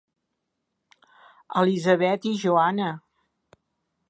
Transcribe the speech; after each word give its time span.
Elisabet 1.61 2.23
i 2.31 2.35
Joana. 2.45 2.91